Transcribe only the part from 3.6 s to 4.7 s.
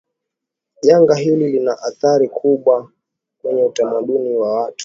utamaduni wa